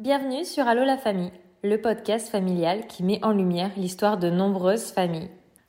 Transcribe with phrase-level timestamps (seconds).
[0.00, 1.30] Bienvenue sur Allo la famille,
[1.62, 5.28] le podcast familial qui met en lumière l'histoire de nombreuses familles.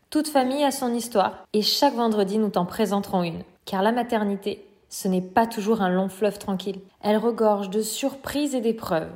[0.10, 3.44] Toute famille a son histoire et chaque vendredi nous t'en présenterons une.
[3.66, 6.80] Car la maternité, ce n'est pas toujours un long fleuve tranquille.
[7.02, 9.12] Elle regorge de surprises et d'épreuves.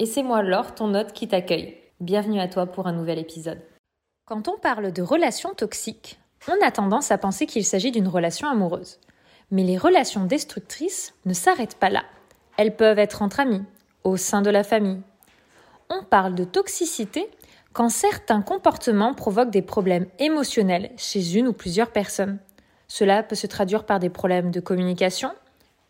[0.00, 1.78] Et c'est moi Laure, ton hôte, qui t'accueille.
[2.00, 3.62] Bienvenue à toi pour un nouvel épisode.
[4.26, 8.46] Quand on parle de relations toxiques, on a tendance à penser qu'il s'agit d'une relation
[8.46, 8.98] amoureuse.
[9.50, 12.04] Mais les relations destructrices ne s'arrêtent pas là.
[12.58, 13.62] Elles peuvent être entre amis,
[14.08, 15.00] au sein de la famille.
[15.90, 17.28] On parle de toxicité
[17.72, 22.38] quand certains comportements provoquent des problèmes émotionnels chez une ou plusieurs personnes.
[22.88, 25.30] Cela peut se traduire par des problèmes de communication,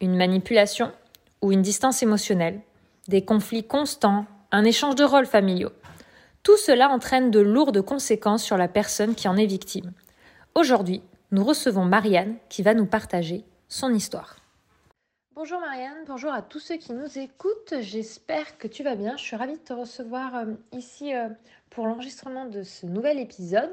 [0.01, 0.93] une manipulation
[1.41, 2.61] ou une distance émotionnelle,
[3.07, 5.73] des conflits constants, un échange de rôles familiaux.
[6.43, 9.93] Tout cela entraîne de lourdes conséquences sur la personne qui en est victime.
[10.55, 14.37] Aujourd'hui, nous recevons Marianne qui va nous partager son histoire.
[15.39, 17.75] Bonjour Marianne, bonjour à tous ceux qui nous écoutent.
[17.79, 19.17] J'espère que tu vas bien.
[19.17, 21.29] Je suis ravie de te recevoir euh, ici euh,
[21.71, 23.73] pour l'enregistrement de ce nouvel épisode.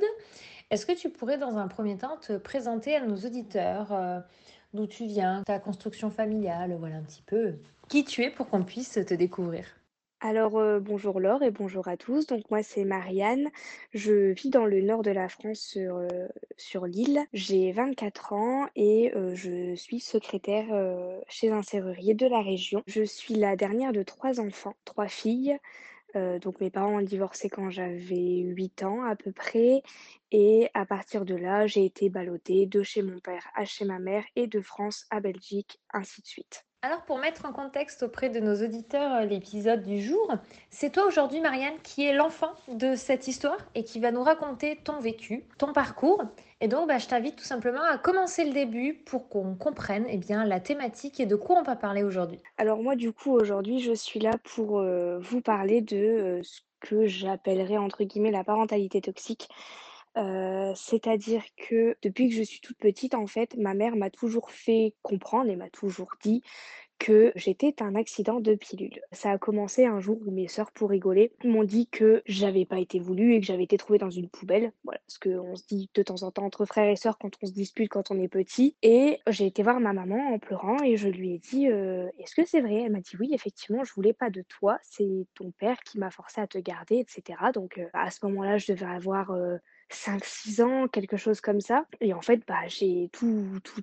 [0.70, 4.20] Est-ce que tu pourrais dans un premier temps te présenter à nos auditeurs euh,
[4.76, 7.56] d'où tu viens, ta construction familiale, voilà un petit peu
[7.90, 9.66] qui tu es pour qu'on puisse te découvrir?
[10.26, 12.26] Alors, euh, bonjour Laure et bonjour à tous.
[12.26, 13.52] Donc moi c'est Marianne.
[13.94, 17.24] Je vis dans le nord de la France sur, euh, sur l'île.
[17.32, 20.66] J'ai 24 ans et euh, je suis secrétaire
[21.28, 22.82] chez un serrurier de la région.
[22.88, 25.58] Je suis la dernière de trois enfants, trois filles.
[26.16, 29.84] donc mes parents ont divorcé quand j'avais 8 ans à peu près.
[30.32, 34.00] Et à partir de là, j'ai été ballottée de chez mon père à chez ma
[34.00, 36.66] mère et de France à Belgique, ainsi de suite.
[36.86, 40.32] Alors pour mettre en contexte auprès de nos auditeurs euh, l'épisode du jour,
[40.70, 44.76] c'est toi aujourd'hui Marianne qui est l'enfant de cette histoire et qui va nous raconter
[44.84, 46.22] ton vécu, ton parcours.
[46.62, 50.18] Et donc bah, je t'invite tout simplement à commencer le début pour qu'on comprenne eh
[50.18, 52.38] bien, la thématique et de quoi on va parler aujourd'hui.
[52.60, 56.62] Alors moi du coup aujourd'hui je suis là pour euh, vous parler de euh, ce
[56.82, 59.50] que j'appellerais entre guillemets la parentalité toxique.
[60.76, 64.94] C'est-à-dire que depuis que je suis toute petite, en fait, ma mère m'a toujours fait
[65.04, 66.42] comprendre et m'a toujours dit
[66.98, 69.02] que j'étais un accident de pilule.
[69.12, 72.80] Ça a commencé un jour où mes sœurs, pour rigoler, m'ont dit que j'avais pas
[72.80, 74.72] été voulu et que j'avais été trouvée dans une poubelle.
[74.84, 77.48] Voilà, ce qu'on se dit de temps en temps entre frères et sœurs quand on
[77.48, 78.76] se dispute quand on est petit.
[78.82, 82.46] Et j'ai été voir ma maman en pleurant et je lui ai dit Est-ce que
[82.46, 82.84] c'est vrai?
[82.86, 84.78] Elle m'a dit Oui, effectivement, je voulais pas de toi.
[84.82, 87.38] C'est ton père qui m'a forcé à te garder, etc.
[87.54, 89.36] Donc à ce moment-là, je devais avoir.
[89.92, 91.86] 5-6 ans, quelque chose comme ça.
[92.02, 93.82] Et en fait, bah, j'ai tout, tout,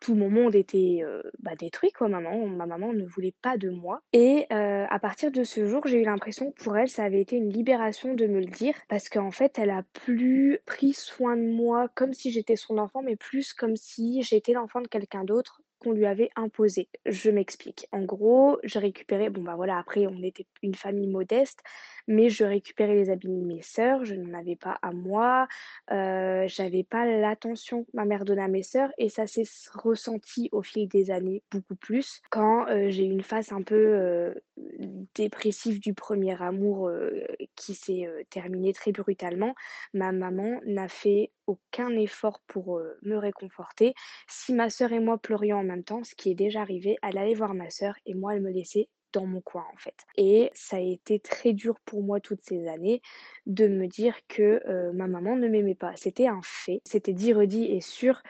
[0.00, 2.08] tout mon monde était euh, bah, détruit, quoi.
[2.08, 4.00] Maman, ma maman ne voulait pas de moi.
[4.12, 7.20] Et euh, à partir de ce jour, j'ai eu l'impression que pour elle, ça avait
[7.20, 11.36] été une libération de me le dire, parce qu'en fait, elle a plus pris soin
[11.36, 15.24] de moi comme si j'étais son enfant, mais plus comme si j'étais l'enfant de quelqu'un
[15.24, 16.88] d'autre qu'on lui avait imposé.
[17.04, 17.86] Je m'explique.
[17.92, 21.60] En gros, j'ai récupéré, bon bah voilà, après on était une famille modeste,
[22.06, 25.48] mais je récupérais les habits de mes sœurs, je n'en avais pas à moi,
[25.90, 29.44] euh, j'avais pas l'attention que ma mère donnait à mes sœurs et ça s'est
[29.74, 33.74] ressenti au fil des années beaucoup plus quand euh, j'ai eu une phase un peu
[33.74, 34.34] euh,
[35.14, 37.24] dépressive du premier amour euh,
[37.54, 39.54] qui s'est terminée très brutalement.
[39.94, 43.94] Ma maman n'a fait aucun effort pour me réconforter.
[44.28, 47.18] Si ma sœur et moi pleurions en même temps, ce qui est déjà arrivé, elle
[47.18, 49.94] allait voir ma sœur et moi elle me laissait dans mon coin en fait.
[50.16, 53.00] Et ça a été très dur pour moi toutes ces années
[53.46, 55.96] de me dire que euh, ma maman ne m'aimait pas.
[55.96, 58.22] C'était un fait, c'était dit, redit et sûr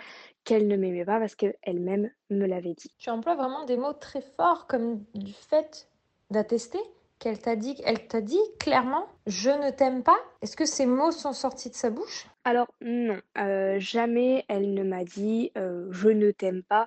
[0.45, 2.95] qu'elle ne m'aimait pas parce qu'elle-même me l'avait dit.
[2.99, 5.89] Tu emploies vraiment des mots très forts comme du fait
[6.31, 6.79] d'attester
[7.19, 10.19] qu'elle t'a dit, elle t'a dit clairement je ne t'aime pas.
[10.43, 12.29] Est-ce que ces mots sont sortis de sa bouche?
[12.45, 16.87] Alors non, euh, jamais elle ne m'a dit euh, je ne t'aime pas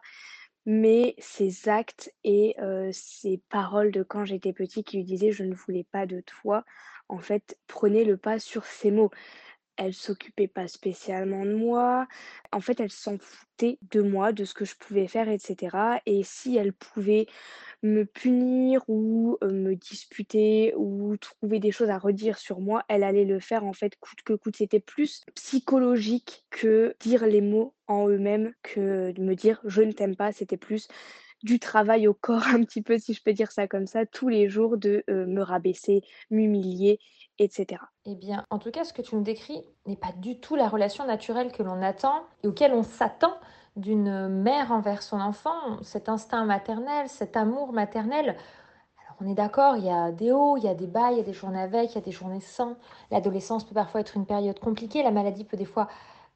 [0.71, 2.55] mais ses actes et
[2.91, 6.63] ses paroles de quand j'étais petite qui lui disaient je ne voulais pas de toi,
[7.07, 9.09] en fait, prenaient le pas sur ces mots.
[9.81, 12.05] Elle s'occupait pas spécialement de moi.
[12.51, 16.01] En fait, elle s'en foutait de moi, de ce que je pouvais faire, etc.
[16.05, 17.27] Et si elle pouvait
[17.81, 23.23] me punir ou me disputer ou trouver des choses à redire sur moi, elle allait
[23.23, 24.57] le faire en fait coûte que coûte.
[24.57, 29.93] C'était plus psychologique que dire les mots en eux-mêmes que de me dire je ne
[29.93, 30.33] t'aime pas.
[30.33, 30.89] C'était plus
[31.43, 34.27] du travail au corps un petit peu, si je peux dire ça comme ça, tous
[34.27, 36.01] les jours de me rabaisser,
[36.31, 36.99] m'humilier,
[37.43, 37.81] etc.
[38.05, 40.67] Eh bien, en tout cas, ce que tu nous décris n'est pas du tout la
[40.67, 43.33] relation naturelle que l'on attend et auquel on s'attend
[43.75, 48.29] d'une mère envers son enfant, cet instinct maternel, cet amour maternel.
[48.29, 51.17] Alors on est d'accord, il y a des hauts, il y a des bas, il
[51.17, 52.75] y a des journées avec, il y a des journées sans.
[53.11, 55.87] L'adolescence peut parfois être une période compliquée, la maladie peut des fois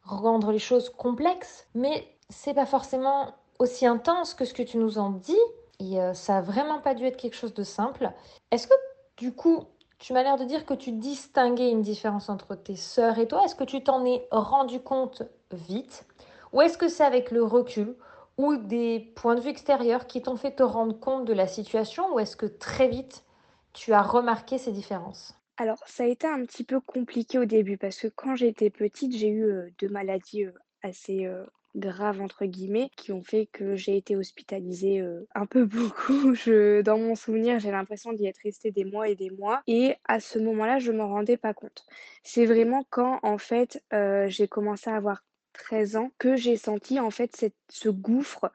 [0.04, 4.98] rendre les choses complexes, mais c'est pas forcément aussi intense que ce que tu nous
[4.98, 5.38] en dis.
[5.80, 8.12] Et euh, ça a vraiment pas dû être quelque chose de simple.
[8.52, 8.74] Est-ce que
[9.18, 9.66] Du coup,
[10.00, 13.44] tu m'as l'air de dire que tu distinguais une différence entre tes sœurs et toi.
[13.46, 16.06] Est-ce que tu t'en es rendu compte vite?
[16.52, 17.96] Ou est-ce que c'est avec le recul
[18.38, 22.14] ou des points de vue extérieurs qui t'ont fait te rendre compte de la situation?
[22.14, 23.24] Ou est-ce que très vite,
[23.74, 25.36] tu as remarqué ces différences?
[25.58, 29.16] Alors, ça a été un petit peu compliqué au début parce que quand j'étais petite,
[29.16, 33.76] j'ai eu euh, deux maladies euh, assez euh, graves entre guillemets qui ont fait que
[33.76, 36.36] j'ai été hospitalisée euh, un peu beaucoup.
[36.36, 39.62] Je, dans mon souvenir, j'ai l'impression d'y être restée des mois et des mois.
[39.68, 41.86] Et à ce moment-là, je m'en rendais pas compte.
[42.24, 45.24] C'est vraiment quand en fait euh, j'ai commencé à avoir
[45.54, 48.52] 13 ans que j'ai senti en fait cette, ce gouffre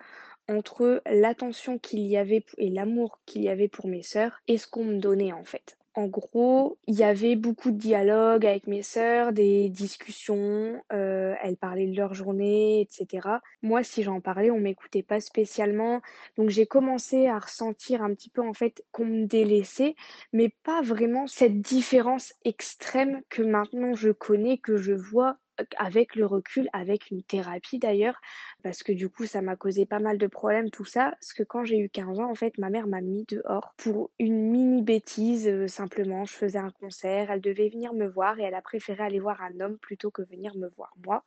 [0.48, 4.66] entre l'attention qu'il y avait et l'amour qu'il y avait pour mes sœurs et ce
[4.66, 5.77] qu'on me donnait en fait.
[5.98, 11.56] En gros, il y avait beaucoup de dialogues avec mes sœurs, des discussions, euh, elles
[11.56, 13.40] parlaient de leur journée, etc.
[13.62, 16.00] Moi, si j'en parlais, on m'écoutait pas spécialement.
[16.36, 19.96] Donc j'ai commencé à ressentir un petit peu en fait qu'on me délaissait,
[20.32, 25.36] mais pas vraiment cette différence extrême que maintenant je connais, que je vois
[25.76, 28.20] avec le recul, avec une thérapie d'ailleurs,
[28.62, 31.10] parce que du coup, ça m'a causé pas mal de problèmes, tout ça.
[31.12, 34.10] Parce que quand j'ai eu 15 ans, en fait, ma mère m'a mis dehors pour
[34.18, 36.24] une mini bêtise, euh, simplement.
[36.24, 39.40] Je faisais un concert, elle devait venir me voir et elle a préféré aller voir
[39.42, 41.24] un homme plutôt que venir me voir moi.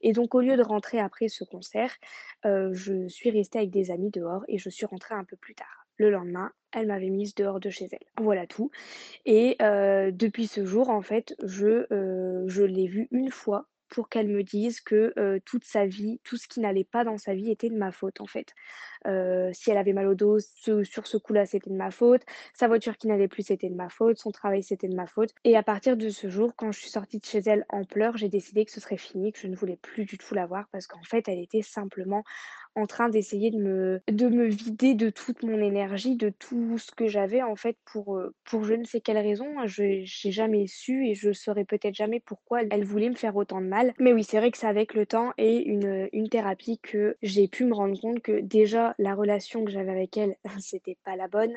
[0.00, 1.94] Et donc, au lieu de rentrer après ce concert,
[2.46, 5.54] euh, je suis restée avec des amis dehors et je suis rentrée un peu plus
[5.54, 5.86] tard.
[5.98, 8.06] Le lendemain, elle m'avait mise dehors de chez elle.
[8.18, 8.70] Voilà tout.
[9.24, 11.86] Et euh, depuis ce jour, en fait, je,
[12.46, 15.12] je l'ai vue une fois pour qu'elle me dise que
[15.44, 18.22] toute sa vie, tout ce qui n'allait pas dans sa vie était de ma faute
[18.22, 18.54] en fait.
[19.52, 22.22] Si elle avait mal au dos, sur ce coup-là, c'était de ma faute.
[22.54, 24.16] Sa voiture qui n'allait plus, c'était de ma faute.
[24.18, 25.34] Son travail, c'était de ma faute.
[25.44, 28.16] Et à partir de ce jour, quand je suis sortie de chez elle en pleurs,
[28.16, 30.68] j'ai décidé que ce serait fini, que je ne voulais plus du tout la voir
[30.72, 32.24] parce qu'en fait, elle était simplement
[32.74, 36.90] en train d'essayer de me, de me vider de toute mon énergie, de tout ce
[36.90, 39.46] que j'avais en fait pour, euh, pour je ne sais quelle raison.
[39.66, 43.60] Je n'ai jamais su et je saurais peut-être jamais pourquoi elle voulait me faire autant
[43.60, 43.92] de mal.
[43.98, 47.48] Mais oui, c'est vrai que c'est avec le temps et une, une thérapie que j'ai
[47.48, 51.28] pu me rendre compte que déjà la relation que j'avais avec elle, c'était pas la
[51.28, 51.56] bonne.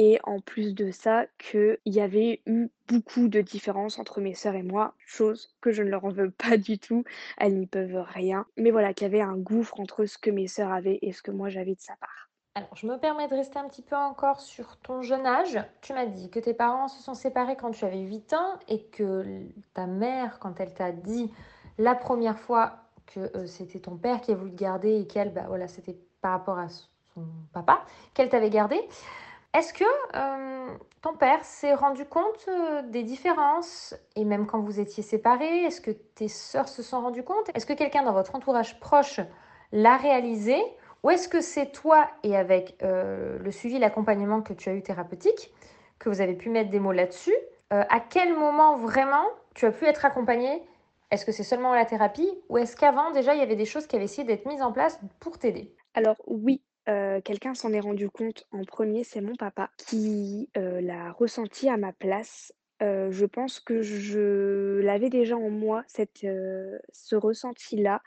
[0.00, 4.54] Et en plus de ça, qu'il y avait eu beaucoup de différences entre mes sœurs
[4.54, 7.02] et moi, chose que je ne leur en veux pas du tout.
[7.36, 8.46] Elles n'y peuvent rien.
[8.56, 11.20] Mais voilà, qu'il y avait un gouffre entre ce que mes sœurs avaient et ce
[11.20, 12.30] que moi j'avais de sa part.
[12.54, 15.58] Alors, je me permets de rester un petit peu encore sur ton jeune âge.
[15.80, 18.84] Tu m'as dit que tes parents se sont séparés quand tu avais 8 ans et
[18.84, 21.32] que ta mère, quand elle t'a dit
[21.76, 25.32] la première fois que euh, c'était ton père qui a voulu te garder et qu'elle,
[25.32, 27.84] bah voilà, c'était par rapport à son papa,
[28.14, 28.80] qu'elle t'avait gardé.
[29.58, 29.82] Est-ce que
[30.14, 30.68] euh,
[31.02, 33.92] ton père s'est rendu compte euh, des différences?
[34.14, 37.50] Et même quand vous étiez séparés, est-ce que tes sœurs se sont rendues compte?
[37.56, 39.18] Est-ce que quelqu'un dans votre entourage proche
[39.72, 40.62] l'a réalisé?
[41.02, 44.82] Ou est-ce que c'est toi et avec euh, le suivi, l'accompagnement que tu as eu
[44.82, 45.52] thérapeutique,
[45.98, 47.34] que vous avez pu mettre des mots là-dessus?
[47.70, 50.62] À quel moment vraiment tu as pu être accompagné
[51.10, 52.30] Est-ce que c'est seulement la thérapie?
[52.48, 54.72] Ou est-ce qu'avant déjà il y avait des choses qui avaient essayé d'être mises en
[54.72, 55.74] place pour t'aider?
[55.94, 60.80] Alors oui, euh, quelqu'un s'en est rendu compte en premier, c'est mon papa qui euh,
[60.80, 62.52] l'a ressenti à ma place.
[62.82, 68.02] Euh, je pense que je l'avais déjà en moi, cette, ce ressenti-là,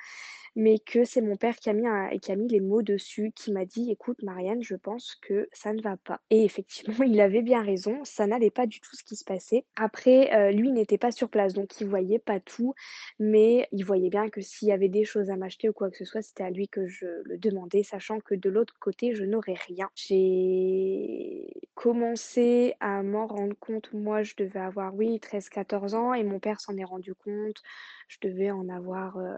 [0.55, 3.51] mais que c'est mon père qui a mis, qui a mis les mots dessus, qui
[3.51, 6.19] m'a dit, écoute Marianne, je pense que ça ne va pas.
[6.29, 9.65] Et effectivement, il avait bien raison, ça n'allait pas du tout ce qui se passait.
[9.75, 12.73] Après, euh, lui n'était pas sur place, donc il voyait pas tout,
[13.19, 15.97] mais il voyait bien que s'il y avait des choses à m'acheter ou quoi que
[15.97, 19.23] ce soit, c'était à lui que je le demandais, sachant que de l'autre côté, je
[19.23, 19.89] n'aurais rien.
[19.95, 26.39] J'ai commencé à m'en rendre compte, moi je devais avoir, oui, 13-14 ans, et mon
[26.39, 27.61] père s'en est rendu compte,
[28.07, 29.37] je devais en avoir euh,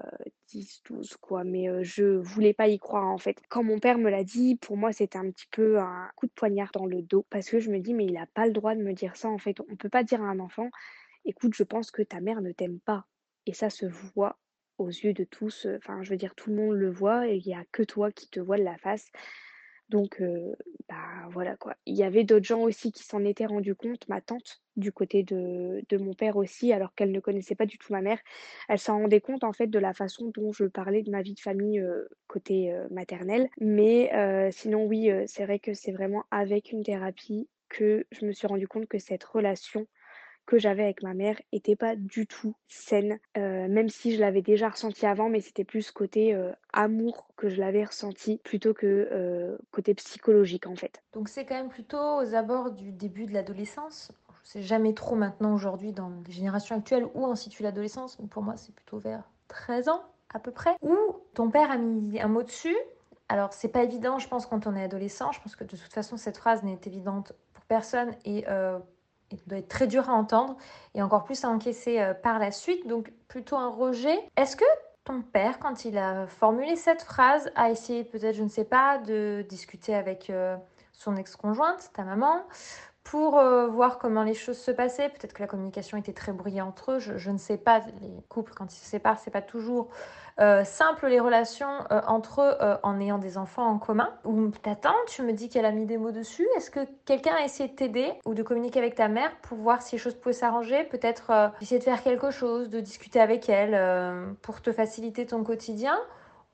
[1.04, 3.38] 10-12 quoi, mais je voulais pas y croire en fait.
[3.50, 6.32] Quand mon père me l'a dit, pour moi c'était un petit peu un coup de
[6.34, 8.76] poignard dans le dos, parce que je me dis, mais il a pas le droit
[8.76, 9.60] de me dire ça en fait.
[9.70, 10.70] On peut pas dire à un enfant,
[11.26, 13.06] écoute, je pense que ta mère ne t'aime pas.
[13.46, 14.38] Et ça se voit
[14.78, 17.48] aux yeux de tous, enfin je veux dire, tout le monde le voit et il
[17.48, 19.12] y a que toi qui te vois de la face.
[19.90, 20.22] Donc,
[20.90, 21.76] bah, voilà quoi.
[21.86, 24.08] Il y avait d'autres gens aussi qui s'en étaient rendus compte.
[24.08, 27.78] Ma tante, du côté de de mon père aussi, alors qu'elle ne connaissait pas du
[27.78, 28.20] tout ma mère.
[28.70, 31.34] Elle s'en rendait compte en fait de la façon dont je parlais de ma vie
[31.34, 31.84] de famille,
[32.28, 33.50] côté, heu, maternel.
[33.60, 34.10] Mais,
[34.52, 38.68] sinon oui, c'est vrai que c'est vraiment avec une thérapie que je me suis rendu
[38.68, 39.88] compte que cette relation
[40.46, 44.42] que j'avais avec ma mère était pas du tout saine, heu, même si je l'avais
[44.42, 49.08] déjà ressenti avant, mais c'était plus côté, heu, amour que je l'avais ressenti plutôt que,
[49.12, 51.02] heu, côté psychologique, en fait.
[51.14, 54.12] Donc c'est quand même plutôt aux abords du début de l'adolescence?
[54.44, 58.28] Je sais jamais trop maintenant aujourd'hui dans les générations actuelles où on situe l'adolescence, mais
[58.28, 60.98] pour moi c'est plutôt vers 13 ans à peu près, où
[61.34, 62.76] ton père a mis un mot dessus.
[63.30, 65.32] Alors c'est pas évident, je pense, quand on est adolescent.
[65.32, 68.80] Je pense que de toute façon cette phrase n'est évidente pour personne et euh,
[69.34, 70.58] et doit être très dur à entendre
[70.94, 74.18] et encore plus à encaisser euh, par la suite, donc plutôt un rejet.
[74.38, 74.66] Est-ce que
[75.04, 79.00] ton père, quand il a formulé cette phrase, a essayé peut-être, je ne sais pas,
[79.00, 80.56] de discuter avec euh,
[80.94, 82.44] son ex-conjointe, ta maman,
[83.04, 85.10] pour euh, voir comment les choses se passaient.
[85.10, 87.00] Peut-être que la communication était très brouillée entre eux.
[87.00, 87.80] Je, ne sais pas.
[88.02, 89.90] Les couples, quand ils se séparent, c'est pas toujours
[90.40, 94.10] euh, simple les relations euh, entre eux en ayant des enfants en commun.
[94.24, 96.48] Ou ta tante, tu me dis qu'elle a mis des mots dessus.
[96.56, 99.82] Est-ce que quelqu'un a essayé de t'aider ou de communiquer avec ta mère pour voir
[99.82, 100.86] si les choses pouvaient s'arranger?
[100.86, 106.00] Peut-être essayer de faire quelque chose, de discuter avec elle pour te faciliter ton quotidien?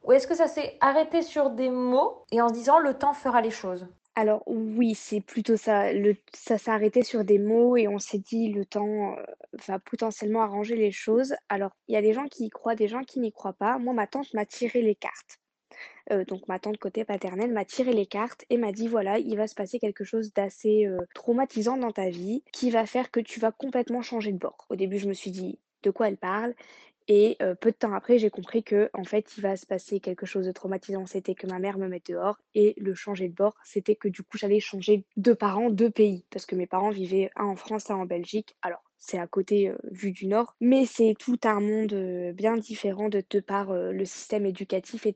[0.03, 3.13] Ou est-ce que ça s'est arrêté sur des mots et en se disant le temps
[3.13, 3.85] fera les choses?
[4.15, 5.85] Alors oui, c'est plutôt ça.
[6.33, 9.25] Ça s'est arrêté sur des mots et on s'est dit: «Le temps, heu,
[9.67, 11.35] va potentiellement arranger les choses».
[11.47, 13.77] Alors, il y a des gens qui y croient, des gens qui n'y croient pas.
[13.79, 15.37] Moi, ma tante m'a tiré les cartes.
[16.11, 19.37] Heu, donc ma tante côté paternel m'a tiré les cartes et m'a dit: «Voilà, il
[19.37, 23.21] va se passer quelque chose d'assez, heu, traumatisant dans ta vie, qui va faire que
[23.21, 24.67] tu vas complètement changer de bord».
[24.69, 26.55] Au début, je me suis dit: «De quoi elle parle?»
[27.09, 30.27] Et peu de temps après, j'ai compris que en fait, il va se passer quelque
[30.27, 31.07] chose de traumatisant.
[31.07, 34.21] C'était que ma mère me mette dehors et le changer de bord, c'était que du
[34.21, 37.89] coup, j'allais changer de parents, de pays parce que mes parents vivaient un en France,
[37.89, 38.55] un en Belgique.
[38.61, 43.39] Alors c'est à côté, vu du nord, mais c'est tout un monde, bien différent de
[43.39, 45.15] par, le système éducatif et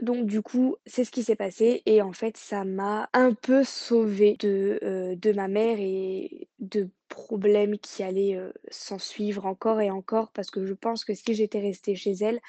[0.00, 3.64] Donc du coup, c'est ce qui s'est passé et en fait, ça m'a un peu
[3.64, 10.30] sauvée de, de ma mère et de problèmes qui allaient, s'en suivre encore et encore
[10.32, 12.40] parce que je pense que si j'étais restée chez elle,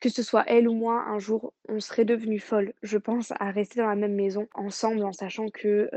[0.00, 3.50] que ce soit elle ou moi, un jour, on serait devenues folles, je pense, à
[3.50, 5.88] rester dans la même maison ensemble en sachant que,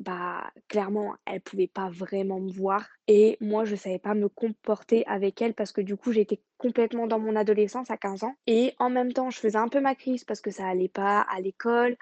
[0.00, 5.06] bah, clairement, elle pouvait pas vraiment me voir et moi, je savais pas me comporter
[5.06, 8.34] avec elle parce que du coup, j'étais complètement dans mon adolescence à 15 ans.
[8.46, 11.20] Et en même temps, je faisais un peu ma crise parce que ça allait pas
[11.20, 11.96] à l'école,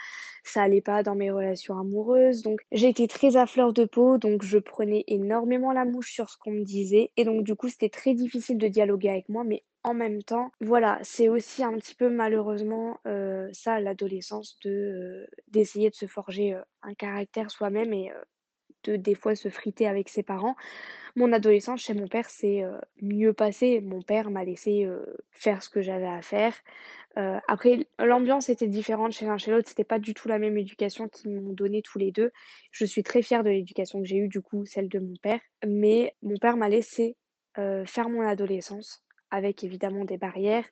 [0.44, 2.42] ça allait pas dans mes relations amoureuses.
[2.42, 6.36] Donc, j'étais très à fleur de peau, donc je prenais énormément la mouche sur ce
[6.36, 7.10] qu'on me disait.
[7.16, 9.44] Et donc du coup, c'était très difficile de dialoguer avec moi.
[9.44, 14.70] Mais en même temps, voilà, c'est aussi un petit peu malheureusement euh, ça l'adolescence de
[14.70, 18.12] euh, d'essayer de se forger euh, un caractère soi-même et
[18.84, 20.56] de des fois se friter avec ses parents.
[21.16, 22.62] Mon adolescence chez mon père c'est
[23.02, 23.80] mieux passé.
[23.80, 24.88] Mon père m'a laissé
[25.32, 26.54] faire ce que j'avais à faire.
[27.48, 31.08] après l'ambiance était différente chez l'un chez l'autre, c'était pas du tout la même éducation
[31.08, 32.30] qu'ils m'ont donnée tous les deux.
[32.70, 35.40] Je suis très fière de l'éducation que j'ai eue du coup, celle de mon père,
[35.66, 37.16] mais mon père m'a laissé
[37.56, 40.64] faire mon adolescence avec évidemment des barrières,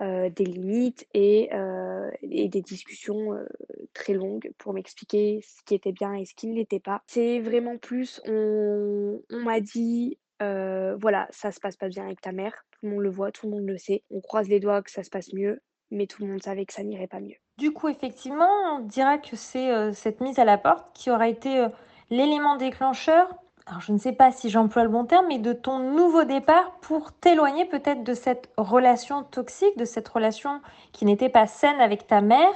[0.00, 3.46] euh, des limites et, euh, des discussions euh,
[3.92, 7.02] très longues pour m'expliquer ce qui était bien et ce qui ne l'était pas.
[7.06, 12.32] C'est vraiment plus, on, on m'a dit, voilà, ça se passe pas bien avec ta
[12.32, 14.82] mère, tout le monde le voit, tout le monde le sait, on croise les doigts
[14.82, 17.36] que ça se passe mieux, mais tout le monde savait que ça n'irait pas mieux.
[17.56, 21.66] Du coup, effectivement, on dira que c'est cette mise à la porte qui aura été
[22.10, 23.28] l'élément déclencheur
[23.66, 26.78] alors je ne sais pas si j'emploie le bon terme, mais de ton nouveau départ
[26.80, 30.60] pour t'éloigner peut-être de cette relation toxique, de cette relation
[30.92, 32.52] qui n'était pas saine avec ta mère.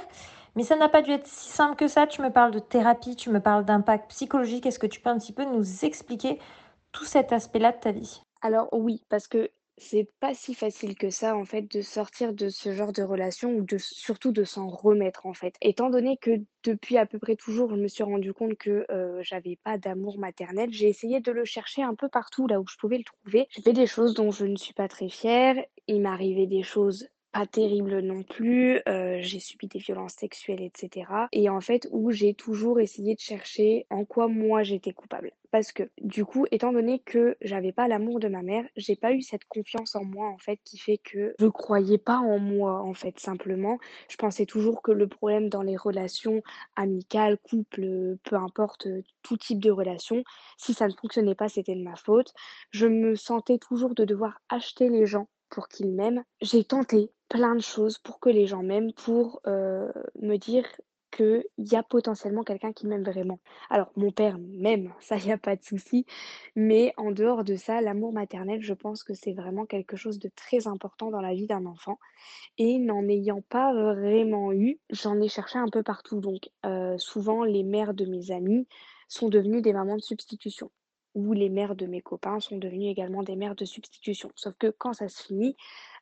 [0.55, 2.05] Mais ça n'a pas dû être si simple que ça.
[2.05, 4.65] Tu me parles de thérapie, tu me parles d'impact psychologique.
[4.67, 6.39] Est-ce que tu peux un petit peu nous expliquer
[6.91, 8.21] tout cet aspect-là de ta vie?
[8.41, 9.49] Alors oui, parce que
[9.79, 13.51] c'est pas si facile que ça en fait de sortir de ce genre de relation
[13.53, 15.55] ou de surtout de s'en remettre en fait.
[15.61, 16.31] Étant donné que
[16.63, 18.85] depuis à peu près toujours, je me suis rendu compte que
[19.21, 22.75] j'avais pas d'amour maternel, j'ai essayé de le chercher un peu partout là où je
[22.77, 23.47] pouvais le trouver.
[23.51, 25.55] J'ai fait des choses dont je ne suis pas très fière.
[25.87, 31.27] Il m'arrivait des choses pas terrible non plus, heu, j'ai subi des violences sexuelles etc.
[31.31, 35.31] et en fait, où j'ai toujours essayé de chercher en quoi moi j'étais coupable.
[35.51, 39.13] Parce que du coup, étant donné que j'avais pas l'amour de ma mère, j'ai pas
[39.13, 42.81] eu cette confiance en moi en fait qui fait que je croyais pas en moi
[42.81, 43.77] en fait simplement.
[44.09, 46.41] Je pensais toujours que le problème dans les relations
[46.75, 48.87] amicales, couple, peu importe,
[49.23, 50.23] tout type de relation,
[50.57, 52.33] si ça ne fonctionnait pas, c'était de ma faute.
[52.71, 56.23] Je me sentais toujours de devoir acheter les gens pour qu'ils m'aiment.
[56.41, 59.91] J'ai tenté plein de choses pour que les gens m'aiment, pour euh,
[60.21, 60.65] me dire
[61.11, 63.39] qu'il y a potentiellement quelqu'un qui m'aime vraiment.
[63.69, 66.05] Alors, mon père m'aime, ça, il n'y a pas de souci,
[66.55, 70.29] mais en dehors de ça, l'amour maternel, je pense que c'est vraiment quelque chose de
[70.35, 71.99] très important dans la vie d'un enfant.
[72.57, 76.19] Et n'en ayant pas vraiment eu, j'en ai cherché un peu partout.
[76.19, 78.67] Donc, euh, souvent, les mères de mes amis
[79.07, 80.71] sont devenues des mamans de substitution
[81.27, 84.31] ou les mères de mes copains sont devenues également des mères de substitution.
[84.35, 85.55] Sauf que quand ça se finit,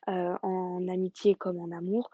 [0.08, 2.10] euh, en amitié comme en amour,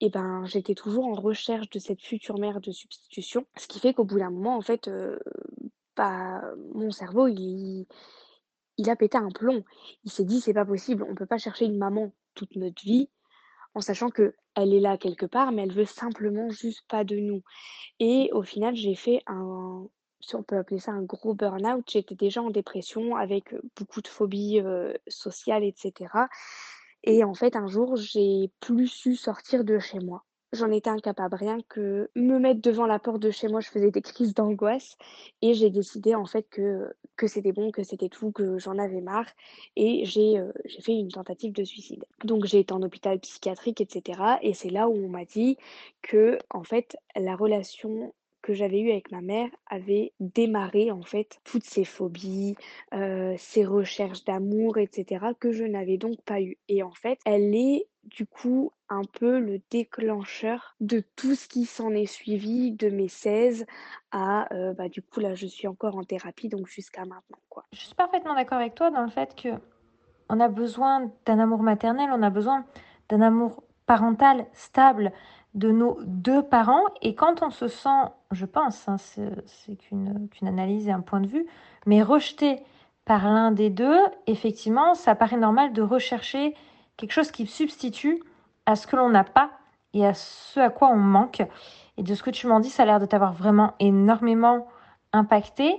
[0.00, 3.46] et eh ben, j'étais toujours en recherche de cette future mère de substitution.
[3.56, 5.18] Ce qui fait qu'au bout d'un moment, en fait, euh,
[5.96, 6.40] bah,
[6.72, 7.86] mon cerveau, il,
[8.76, 9.64] il a pété un plomb.
[10.04, 13.08] Il s'est dit, c'est pas possible, on peut pas chercher une maman toute notre vie
[13.74, 17.16] en sachant que elle est là quelque part, mais elle veut simplement juste pas de
[17.16, 17.42] nous.
[18.00, 19.86] Et au final, j'ai fait un,
[20.20, 24.08] si on peut appeler ça un gros burn-out, j'étais déjà en dépression avec, beaucoup de
[24.08, 24.62] phobies,
[25.08, 26.28] sociales et cetera
[27.04, 30.24] et en fait, un jour, j'ai plus su sortir de chez moi.
[30.52, 31.36] J'en étais incapable.
[31.36, 34.96] Rien que me mettre devant la porte de chez moi, je faisais des crises d'angoisse
[35.42, 39.00] et j'ai décidé en fait que que c'était bon, que c'était tout, que j'en avais
[39.02, 39.26] marre
[39.76, 40.40] et j'ai,
[40.80, 42.04] fait une tentative de suicide.
[42.24, 45.58] Donc j'ai été en hôpital psychiatrique et cetera et c'est là où on m'a dit
[46.00, 48.14] que en fait, la relation
[48.48, 52.56] que j'avais eue avec ma mère avait démarré en fait toutes ces phobies,
[52.94, 57.18] heu, ces recherches d'amour et cetera que je n'avais donc pas eu et en fait,
[57.26, 62.72] elle est du coup un peu le déclencheur de tout ce qui s'en est suivi
[62.72, 63.66] de mes 16
[64.12, 67.66] à, heu, bah, du coup là je suis encore en thérapie donc jusqu'à maintenant quoi.
[67.74, 69.50] Je suis parfaitement d'accord avec toi dans le fait que
[70.30, 72.64] on a besoin d'un amour maternel, on a besoin
[73.10, 75.12] d'un amour parental stable
[75.54, 76.84] de nos deux parents.
[77.02, 81.28] Et quand on se sent, je pense, hein, c'est qu'une analyse et un point de
[81.28, 81.46] vue,
[81.86, 82.62] mais rejeté
[83.04, 86.54] par l'un des deux, effectivement, ça paraît normal de rechercher
[86.96, 88.22] quelque chose qui substitue
[88.66, 89.50] à ce que l'on n'a pas
[89.94, 91.42] et à ce à quoi on manque.
[91.96, 94.68] Et de ce que tu m'en dis, ça a l'air de t'avoir vraiment énormément
[95.12, 95.74] impacté.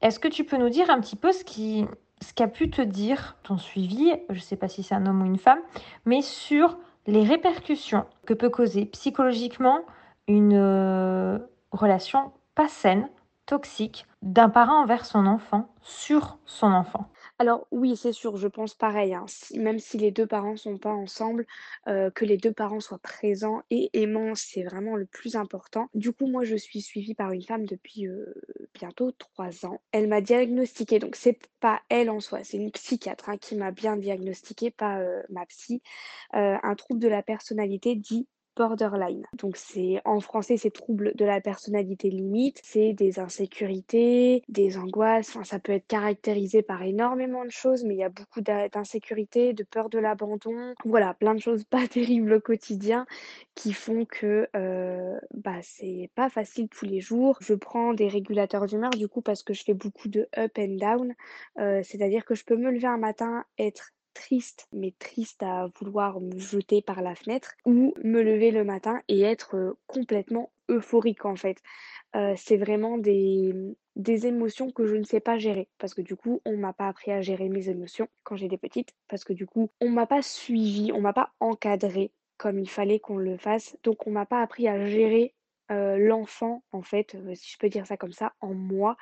[0.00, 1.86] Est-ce que tu peux nous dire un petit peu ce qui,
[2.22, 5.22] ce qu'a pu te dire ton suivi, je ne sais pas si c'est un homme
[5.22, 5.60] ou une femme,
[6.04, 9.80] mais sur les répercussions que peut causer psychologiquement
[10.28, 11.38] une euh,
[11.72, 13.08] relation pas saine,
[13.46, 17.08] toxique, d'un parent envers son enfant, sur son enfant.
[17.40, 19.26] Alors oui, c'est sûr, je pense pareil, hein.
[19.56, 21.46] même si les deux parents sont pas ensemble,
[21.86, 25.88] que les deux parents soient présents et aimants, c'est vraiment le plus important.
[25.94, 28.06] Du coup, moi, je suis suivie par une femme depuis,
[28.72, 29.80] bientôt trois ans.
[29.90, 33.72] Elle m'a diagnostiqué, donc c'est pas elle en soi, c'est une psychiatre, hein, qui m'a
[33.72, 35.82] bien diagnostiqué, pas, ma psy,
[36.32, 39.26] un trouble de la personnalité dit borderline.
[39.34, 45.30] Donc c'est en français c'est troubles de la personnalité limite, c'est des insécurités, des angoisses,
[45.30, 49.52] enfin ça peut être caractérisé par énormément de choses mais il y a beaucoup d'insécurité,
[49.52, 53.06] de peur de l'abandon, voilà, plein de choses pas terribles au quotidien
[53.54, 57.38] qui font que euh, bah c'est pas facile tous les jours.
[57.40, 60.76] Je prends des régulateurs d'humeur du coup parce que je fais beaucoup de up and
[60.76, 61.14] down,
[61.58, 66.20] euh, c'est-à-dire que je peux me lever un matin être triste, mais triste à vouloir
[66.20, 71.24] me jeter par la fenêtre, ou me lever le matin et être euh, complètement euphorique
[71.24, 71.58] en fait.
[72.16, 73.52] Euh, c'est vraiment des,
[73.96, 76.88] des émotions que je ne sais pas gérer parce que du coup on m'a pas
[76.88, 80.22] appris à gérer mes émotions quand j'étais petite parce que du coup on m'a pas
[80.22, 84.42] suivi, on m'a pas encadré comme il fallait qu'on le fasse donc on m'a pas
[84.42, 85.34] appris à gérer
[85.70, 88.96] euh, l'enfant en fait si je peux dire ça comme ça en moi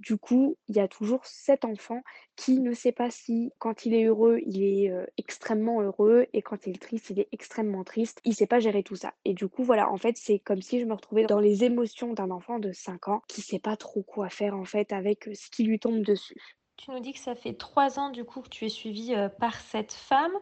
[0.00, 2.02] du coup, il y a toujours cet enfant
[2.36, 6.40] qui ne sait pas si quand il est heureux, il est euh, extrêmement heureux et
[6.40, 8.20] quand il est triste, il est extrêmement triste.
[8.24, 9.14] Il sait pas gérer tout ça.
[9.24, 12.12] Et du coup, voilà, en fait, c'est comme si je me retrouvais dans les émotions
[12.12, 15.34] d'un enfant de 5 ans qui sait pas trop quoi faire en fait avec euh,
[15.34, 16.56] ce qui lui tombe dessus.
[16.76, 19.28] Tu nous dis que ça fait trois ans du coup que tu es suivie euh,
[19.28, 20.32] par cette femme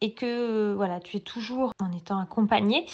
[0.00, 2.86] et que voilà, tu es toujours en étant accompagnée.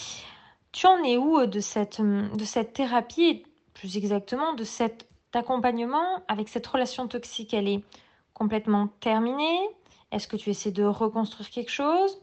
[0.72, 3.44] Tu en es où de cette, de cette thérapie
[3.78, 7.84] plus exactement de cette accompagnement avec cette relation toxique, elle est
[8.34, 9.60] complètement terminée?
[10.12, 12.20] Est-ce que tu essaies de reconstruire quelque chose?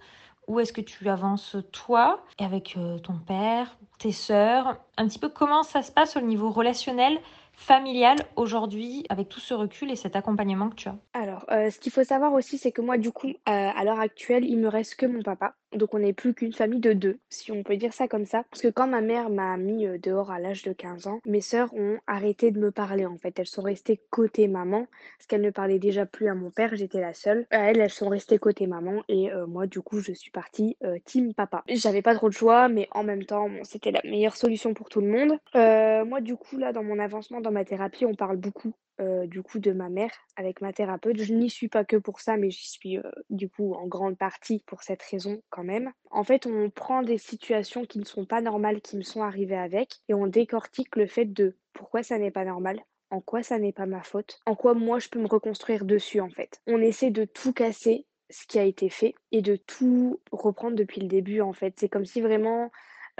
[0.47, 4.77] Ou est-ce que tu avances toi et avec euh, ton père, tes sœurs?
[4.97, 7.19] Un petit peu comment ça se passe au niveau relationnel
[7.53, 10.95] familial aujourd'hui avec tout ce recul et cet accompagnement que tu as?
[11.13, 13.99] Alors, euh, ce qu'il faut savoir aussi, c'est que moi, du coup, euh, à l'heure
[13.99, 15.55] actuelle, il me reste que mon papa.
[15.75, 18.43] Donc, on n'est plus qu'une famille de deux, si on peut dire ça comme ça.
[18.49, 21.41] Parce que quand ma mère m'a mis euh, dehors à l'âge de 15 ans, mes
[21.41, 23.37] sœurs ont arrêté de me parler en fait.
[23.39, 27.01] Elles sont restées côté maman, parce qu'elles ne parlaient déjà plus à mon père, j'étais
[27.01, 27.45] la seule.
[27.49, 31.63] elles, elles sont restées côté maman et moi, du coup, je suis partie team papa.
[31.67, 35.01] J'avais pas trop de choix, mais en même temps, c'était la meilleure solution pour tout
[35.01, 35.39] le monde.
[36.07, 39.41] moi, du coup, là, dans mon avancement dans ma thérapie, on parle beaucoup euh, du
[39.43, 41.21] coup de ma mère avec ma thérapeute.
[41.21, 44.17] Je n'y suis pas que pour ça, mais j'y suis euh, du coup en grande
[44.17, 45.91] partie pour cette raison quand même.
[46.11, 49.57] En fait, on prend des situations qui ne sont pas normales, qui me sont arrivées
[49.57, 52.79] avec, et on décortique le fait de pourquoi ça n'est pas normal,
[53.09, 56.21] en quoi ça n'est pas ma faute, en quoi moi je peux me reconstruire dessus
[56.21, 56.61] en fait.
[56.65, 61.01] On essaie de tout casser ce qui a été fait et de tout reprendre depuis
[61.01, 61.73] le début en fait.
[61.77, 62.71] C'est comme si vraiment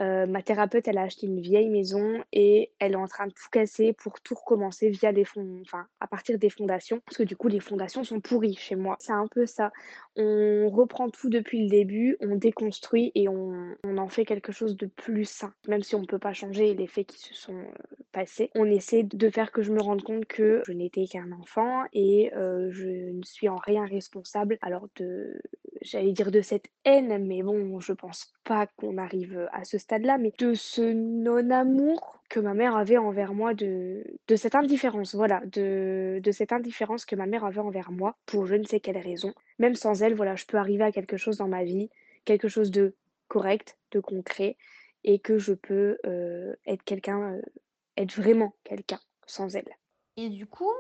[0.02, 3.32] euh, ma thérapeute, elle a acheté une vieille maison et elle est en train de
[3.32, 7.24] tout casser pour tout recommencer via des fonds, enfin, à partir des fondations, parce que
[7.24, 8.98] du coup, les fondations sont pourries chez moi.
[9.00, 9.72] C'est un peu ça.
[10.18, 14.86] On reprend tout depuis le début, on déconstruit et on, en fait quelque chose de
[14.86, 15.54] plus sain.
[15.68, 18.66] Même si on ne peut pas changer les faits qui se sont euh, passés, on
[18.66, 22.70] essaie de faire que je me rende compte que je n'étais qu'un enfant et euh,
[22.72, 25.42] je ne suis en rien responsable alors de
[25.82, 30.18] j'allais dire de cette haine, mais bon, je pense pas qu'on arrive à ce stade-là,
[30.18, 35.42] mais de ce non-amour que ma mère avait envers moi, de, de cette indifférence, voilà,
[35.46, 38.98] de, de cette indifférence que ma mère avait envers moi, pour je ne sais quelle
[38.98, 39.34] raison.
[39.60, 41.90] Même sans elle, voilà, je peux arriver à quelque chose dans ma vie,
[42.24, 42.96] quelque chose de
[43.28, 44.58] correct, de concret,
[45.04, 47.42] et que je peux euh, être quelqu'un, euh,
[47.98, 49.70] être vraiment quelqu'un sans elle.
[50.18, 50.72] Et du coup,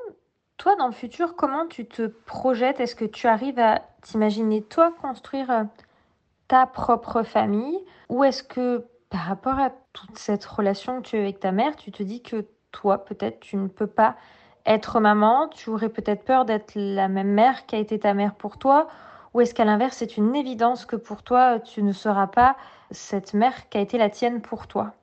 [0.57, 2.79] toi, dans le futur, comment tu te projettes?
[2.79, 5.63] Est-ce que tu arrives à t'imaginer, toi, construire euh,
[6.47, 7.79] ta propre famille
[8.09, 11.75] Ou est-ce que, par rapport à toute cette relation que tu as avec ta mère,
[11.75, 14.15] tu te dis que toi, peut-être, tu ne peux pas
[14.65, 18.57] être maman Tu aurais peut-être peur d'être la même mère qu'a été ta mère pour
[18.57, 18.87] toi
[19.33, 22.55] Ou est-ce qu'à l'inverse, c'est une évidence que pour toi, tu ne seras pas
[22.91, 24.93] cette mère qui a été la tienne pour toi?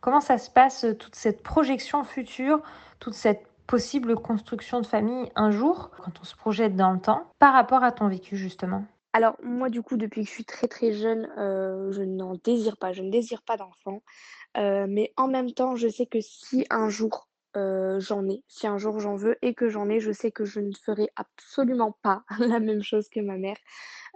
[0.00, 2.60] Comment ça se passe, toute cette projection future,
[3.00, 7.24] toute cette possible construction de famille un jour, quand on se projette dans le temps,
[7.38, 8.84] par rapport à ton vécu justement?
[9.16, 12.76] Alors moi du coup depuis que je suis très très jeune, euh, je n'en désire
[12.76, 14.02] pas, je ne désire pas d'enfant.
[14.58, 17.26] Euh, mais en même temps, je sais que si un jour
[17.56, 20.44] euh, j'en ai, si un jour j'en veux et que j'en ai, je sais que
[20.44, 23.56] je ne ferai absolument pas la même chose que ma mère.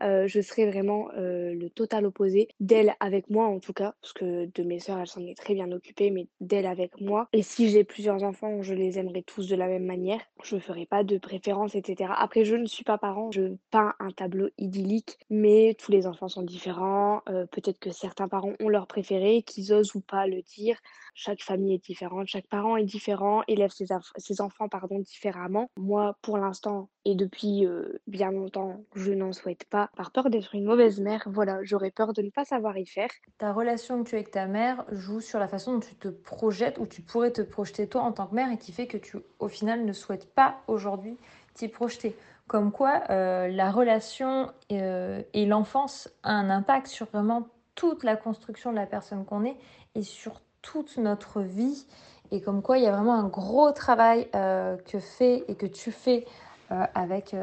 [0.02, 4.12] Euh, je serais vraiment euh, le total opposé d'elle avec moi en tout cas, parce
[4.12, 7.28] que de mes sœurs, elle s'en est très bien occupée, mais d'elle avec moi.
[7.32, 10.20] Et si j'ai plusieurs enfants, je les aimerais tous de la même manière.
[10.42, 12.12] Je ne ferai pas de préférence, etc.
[12.16, 16.28] Après, je ne suis pas parent, je peins un tableau idyllique, mais tous les enfants
[16.28, 17.22] sont différents.
[17.28, 20.78] Euh, peut-être que certains parents ont leur préféré, qu'ils osent ou pas le dire.
[21.14, 23.86] Chaque famille est différente, chaque parent est différent, élève ses,
[24.16, 25.70] ses enfants pardon, différemment.
[25.76, 27.66] Moi, pour l'instant, et depuis
[28.06, 31.22] bien longtemps, je n'en souhaite pas par peur d'être une mauvaise mère.
[31.26, 33.08] Voilà, j'aurais peur de ne pas savoir y faire.
[33.38, 36.08] Ta relation que tu as avec ta mère joue sur la façon dont tu te
[36.08, 38.98] projettes ou tu pourrais te projeter toi en tant que mère et qui fait que
[38.98, 41.16] tu, au final, ne souhaites pas aujourd'hui
[41.54, 42.16] t'y projeter.
[42.46, 48.16] Comme quoi, euh, la relation euh, et l'enfance a un impact sur vraiment toute la
[48.16, 49.56] construction de la personne qu'on est
[49.94, 51.86] et sur toute notre vie.
[52.32, 55.66] Et comme quoi, il y a vraiment un gros travail euh, que fait et que
[55.66, 56.26] tu fais
[56.70, 57.34] avec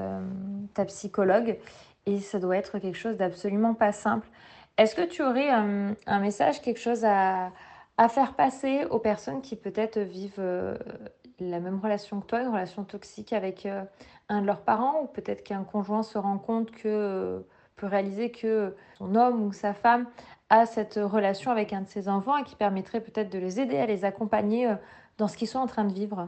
[0.74, 1.58] ta psychologue
[2.08, 4.28] et ça doit être quelque chose d'absolument pas simple.
[4.78, 7.52] Est-ce que tu aurais euh, un, message, quelque chose à,
[8.10, 10.78] faire passer aux personnes qui peut-être vivent euh,
[11.40, 13.84] la même relation que toi, une relation toxique avec euh,
[14.30, 17.44] un de leurs parents, ou peut-être qu'un conjoint se rend compte que
[17.76, 20.08] peut réaliser que son homme ou sa femme
[20.50, 23.78] a cette relation avec un de ses enfants et qui permettrait peut-être de les aider
[23.78, 24.74] à les accompagner
[25.18, 26.28] dans ce qu'ils sont en train de vivre?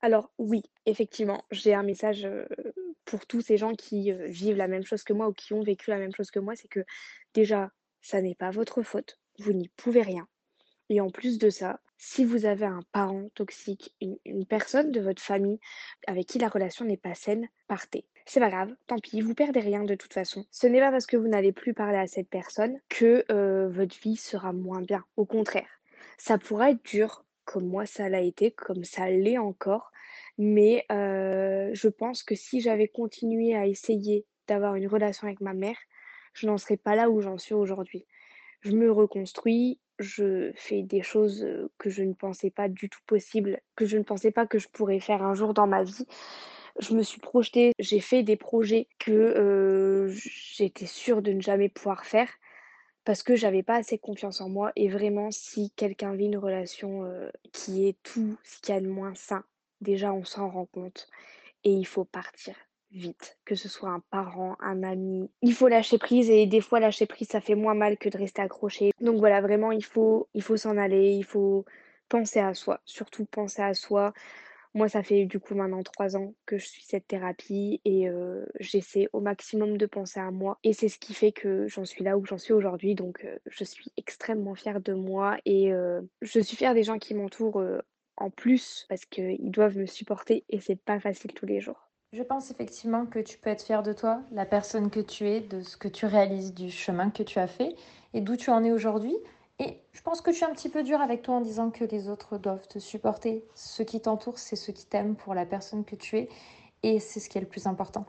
[0.00, 2.28] Alors oui, effectivement, j'ai un message
[3.04, 5.90] pour tous ces gens qui vivent la même chose que moi ou qui ont vécu
[5.90, 6.84] la même chose que moi, c'est que
[7.34, 10.28] déjà, ça n'est pas votre faute, vous n'y pouvez rien.
[10.88, 15.20] Et en plus de ça, si vous avez un parent toxique, une, personne de votre
[15.20, 15.58] famille
[16.06, 18.06] avec qui la relation n'est pas saine, partez.
[18.24, 20.44] C'est pas grave, tant pis, vous perdez rien de toute façon.
[20.50, 23.24] Ce n'est pas parce que vous n'allez plus parler à cette personne que
[23.68, 25.04] votre vie sera moins bien.
[25.16, 25.68] Au contraire,
[26.18, 29.90] ça pourra être dur, comme moi ça l'a été, comme ça l'est encore.
[30.36, 35.78] Mais je pense que si j'avais continué à essayer d'avoir une relation avec ma mère,
[36.34, 38.06] je n'en serais pas là où j'en suis aujourd'hui.
[38.60, 43.60] Je me reconstruis, je fais des choses que je ne pensais pas du tout possible,
[43.76, 46.06] que je ne pensais pas que je pourrais faire un jour dans ma vie.
[46.78, 50.12] Je me suis projetée, j'ai fait des projets que
[50.54, 52.28] j'étais sûre de ne jamais pouvoir faire
[53.08, 54.70] parce que j'avais pas assez confiance en moi.
[54.76, 57.10] Et vraiment, si quelqu'un vit une relation
[57.52, 59.44] qui est tout ce qu'il y a de moins sain,
[59.80, 61.08] déjà on s'en rend compte
[61.64, 62.54] et il faut partir
[62.92, 65.30] vite, que ce soit un parent, un ami.
[65.40, 68.18] Il faut lâcher prise et des fois lâcher prise ça fait moins mal que de
[68.18, 68.92] rester accroché.
[69.00, 71.64] Donc voilà, vraiment il faut il faut s'en aller, il faut
[72.10, 74.12] penser à soi, surtout penser à soi.
[74.74, 78.08] Moi, ça fait du coup maintenant trois ans que je suis cette thérapie et
[78.60, 80.58] j'essaie au maximum de penser à moi.
[80.62, 82.94] Et c'est ce qui fait que j'en suis là où j'en suis aujourd'hui.
[82.94, 85.72] Donc, je suis extrêmement fière de moi et
[86.20, 87.62] je suis fière des gens qui m'entourent
[88.16, 91.88] en plus parce qu'ils doivent me supporter et c'est pas facile tous les jours.
[92.12, 95.40] Je pense effectivement que tu peux être fière de toi, la personne que tu es,
[95.40, 97.74] de ce que tu réalises, du chemin que tu as fait
[98.14, 99.14] et d'où tu en es aujourd'hui.
[99.58, 101.84] Et je pense que tu es un petit peu dur avec toi en disant que
[101.84, 103.44] les autres doivent te supporter.
[103.54, 106.28] Ceux qui t'entourent, c'est ceux qui t'aiment pour la personne que tu es.
[106.84, 108.06] Et c'est ce qui est le plus important.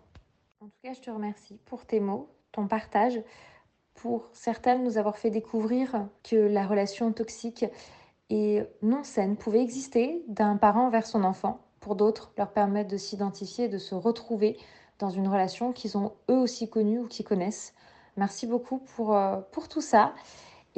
[0.62, 3.20] En tout cas, je te remercie pour tes mots, ton partage,
[3.96, 7.66] pour certaines nous avoir fait découvrir que la relation toxique
[8.30, 11.62] et non saine pouvait exister d'un parent vers son enfant.
[11.80, 14.58] Pour d'autres, leur permettre de s'identifier et de se retrouver
[15.00, 17.74] dans une relation qu'ils ont eux aussi connue ou qui connaissent.
[18.18, 20.14] Merci beaucoup pour, euh, pour tout ça.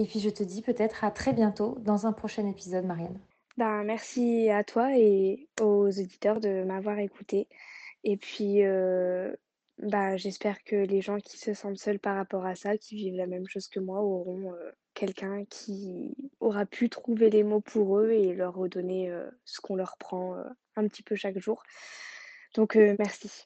[0.01, 3.19] Et puis je te dis peut-être à très bientôt dans un prochain épisode, Marianne.
[3.55, 7.47] Ben, merci à toi et aux auditeurs de m'avoir écouté.
[8.03, 9.31] Et puis, euh,
[9.77, 13.15] bah, j'espère que les gens qui se sentent seuls par rapport à ça, qui vivent
[13.15, 17.99] la même chose que moi, auront, heu, quelqu'un qui aura pu trouver les mots pour
[17.99, 20.35] eux et leur redonner, heu, ce qu'on leur prend,
[20.77, 21.61] un petit peu chaque jour.
[22.55, 23.45] Donc, merci.